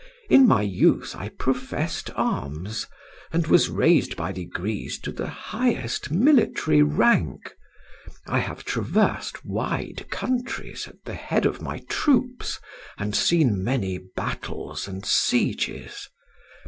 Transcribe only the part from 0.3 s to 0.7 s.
In my